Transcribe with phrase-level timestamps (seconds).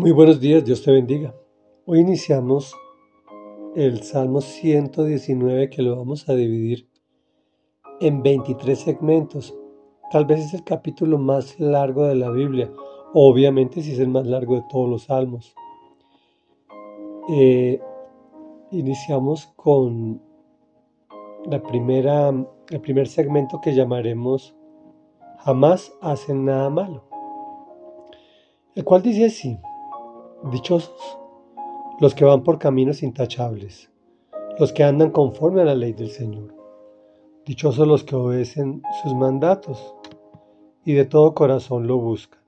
[0.00, 1.34] Muy buenos días, Dios te bendiga.
[1.84, 2.74] Hoy iniciamos
[3.76, 6.88] el Salmo 119 que lo vamos a dividir
[8.00, 9.54] en 23 segmentos.
[10.10, 12.72] Tal vez es el capítulo más largo de la Biblia,
[13.12, 15.54] obviamente si es el más largo de todos los salmos.
[17.28, 17.78] Eh,
[18.70, 20.22] iniciamos con
[21.44, 22.30] la primera,
[22.70, 24.56] el primer segmento que llamaremos
[25.40, 27.04] Jamás hacen nada malo,
[28.74, 29.58] el cual dice así.
[30.44, 31.18] Dichosos
[32.00, 33.90] los que van por caminos intachables,
[34.58, 36.54] los que andan conforme a la ley del Señor.
[37.44, 39.94] Dichosos los que obedecen sus mandatos
[40.82, 42.40] y de todo corazón lo buscan.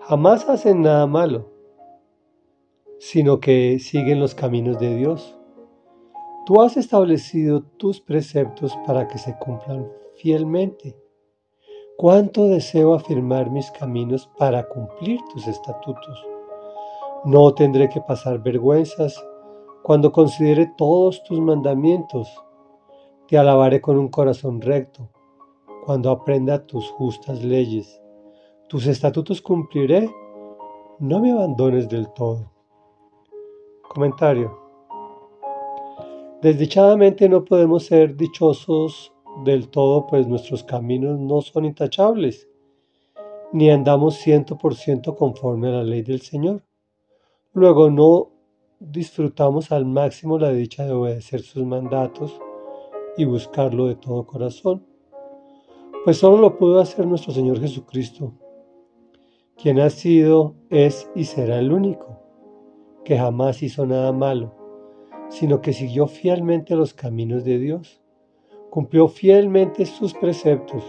[0.00, 1.50] Jamás hacen nada malo,
[2.98, 5.38] sino que siguen los caminos de Dios.
[6.46, 10.96] Tú has establecido tus preceptos para que se cumplan fielmente.
[11.98, 16.31] Cuánto deseo afirmar mis caminos para cumplir tus estatutos.
[17.24, 19.24] No tendré que pasar vergüenzas
[19.84, 22.28] cuando considere todos tus mandamientos.
[23.28, 25.08] Te alabaré con un corazón recto
[25.86, 28.02] cuando aprenda tus justas leyes.
[28.68, 30.10] Tus estatutos cumpliré.
[30.98, 32.50] No me abandones del todo.
[33.88, 34.58] Comentario.
[36.40, 39.12] Desdichadamente no podemos ser dichosos
[39.44, 42.48] del todo, pues nuestros caminos no son intachables,
[43.52, 46.64] ni andamos ciento por ciento conforme a la ley del Señor.
[47.54, 48.30] Luego no
[48.80, 52.40] disfrutamos al máximo la dicha de obedecer sus mandatos
[53.18, 54.86] y buscarlo de todo corazón,
[56.02, 58.32] pues solo lo pudo hacer nuestro Señor Jesucristo,
[59.54, 62.18] quien ha sido, es y será el único,
[63.04, 64.54] que jamás hizo nada malo,
[65.28, 68.00] sino que siguió fielmente los caminos de Dios,
[68.70, 70.82] cumplió fielmente sus preceptos,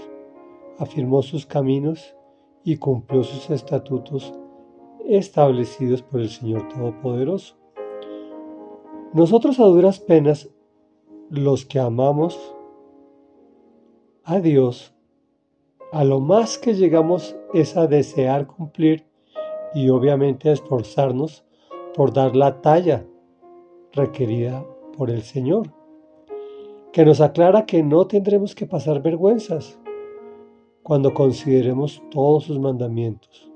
[0.80, 2.16] afirmó sus caminos
[2.64, 4.34] y cumplió sus estatutos
[5.08, 7.56] establecidos por el Señor Todopoderoso.
[9.14, 10.50] Nosotros a duras penas,
[11.30, 12.56] los que amamos
[14.24, 14.94] a Dios,
[15.92, 19.06] a lo más que llegamos es a desear cumplir
[19.76, 21.46] y obviamente a esforzarnos
[21.94, 23.06] por dar la talla
[23.92, 24.66] requerida
[24.98, 25.72] por el Señor,
[26.92, 29.80] que nos aclara que no tendremos que pasar vergüenzas
[30.82, 33.53] cuando consideremos todos sus mandamientos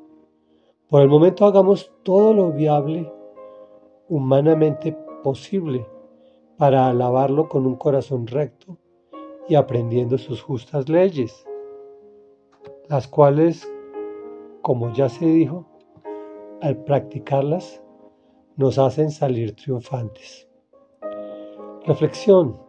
[0.89, 3.11] por el momento hagamos todo lo viable
[4.07, 5.85] humanamente posible
[6.57, 8.77] para alabarlo con un corazón recto
[9.49, 11.45] y aprendiendo sus justas leyes,
[12.87, 13.69] las cuales,
[14.61, 15.65] como ya se dijo,
[16.61, 17.81] al practicarlas
[18.55, 20.47] nos hacen salir triunfantes.
[21.85, 22.59] Reflexión.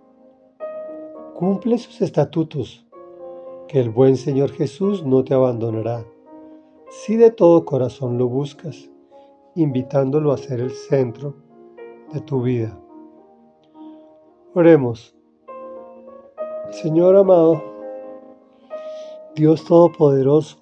[1.34, 2.84] Cumple sus estatutos,
[3.68, 6.04] que el buen Señor Jesús no te abandonará
[6.88, 8.90] si de todo corazón lo buscas,
[9.54, 11.36] invitándolo a ser el centro
[12.12, 12.78] de tu vida.
[14.54, 15.14] Oremos.
[16.70, 17.62] Señor amado,
[19.34, 20.58] Dios Todopoderoso,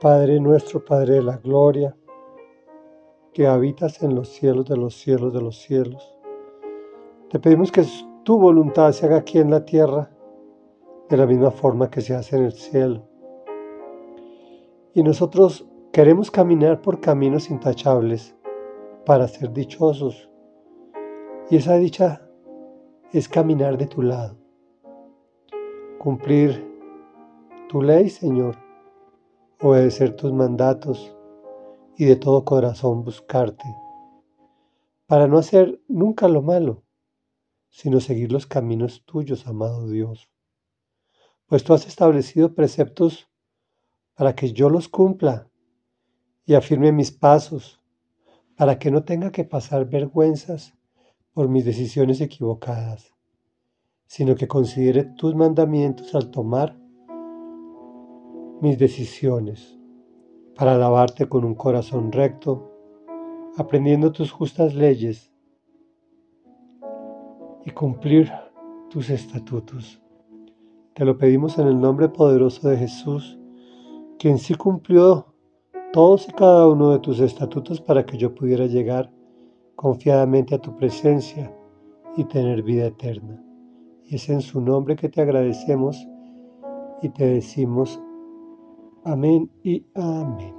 [0.00, 1.96] Padre nuestro, Padre de la Gloria,
[3.32, 6.16] que habitas en los cielos de los cielos de los cielos,
[7.30, 7.84] te pedimos que
[8.24, 10.10] tu voluntad se haga aquí en la tierra
[11.08, 13.15] de la misma forma que se hace en el cielo.
[14.96, 18.34] Y nosotros queremos caminar por caminos intachables
[19.04, 20.30] para ser dichosos.
[21.50, 22.26] Y esa dicha
[23.12, 24.38] es caminar de tu lado,
[25.98, 26.66] cumplir
[27.68, 28.56] tu ley, Señor,
[29.60, 31.14] obedecer tus mandatos
[31.98, 33.66] y de todo corazón buscarte,
[35.06, 36.84] para no hacer nunca lo malo,
[37.68, 40.30] sino seguir los caminos tuyos, amado Dios.
[41.44, 43.28] Pues tú has establecido preceptos
[44.16, 45.46] para que yo los cumpla
[46.46, 47.80] y afirme mis pasos,
[48.56, 50.74] para que no tenga que pasar vergüenzas
[51.34, 53.14] por mis decisiones equivocadas,
[54.06, 56.78] sino que considere tus mandamientos al tomar
[58.62, 59.78] mis decisiones,
[60.54, 62.72] para alabarte con un corazón recto,
[63.58, 65.30] aprendiendo tus justas leyes
[67.66, 68.32] y cumplir
[68.88, 70.00] tus estatutos.
[70.94, 73.38] Te lo pedimos en el nombre poderoso de Jesús
[74.18, 75.26] quien sí cumplió
[75.92, 79.10] todos y cada uno de tus estatutos para que yo pudiera llegar
[79.74, 81.54] confiadamente a tu presencia
[82.16, 83.42] y tener vida eterna.
[84.04, 86.06] Y es en su nombre que te agradecemos
[87.02, 88.00] y te decimos
[89.04, 90.55] amén y amén.